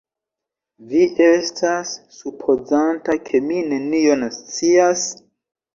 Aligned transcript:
Vi 0.93 1.01
estas 1.25 1.93
supozanta, 2.17 3.19
ke 3.29 3.45
mi 3.53 3.63
nenion 3.75 4.29
scias? 4.41 5.11